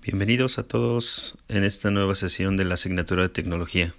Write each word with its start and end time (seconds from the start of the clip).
Bienvenidos 0.00 0.58
a 0.58 0.62
todos 0.62 1.36
en 1.48 1.64
esta 1.64 1.90
nueva 1.90 2.14
sesión 2.14 2.56
de 2.56 2.64
la 2.64 2.74
asignatura 2.74 3.22
de 3.22 3.28
tecnología. 3.30 3.92